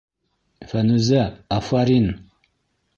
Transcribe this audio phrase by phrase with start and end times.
[0.71, 1.21] Фәнүзә,
[1.59, 2.13] афарин!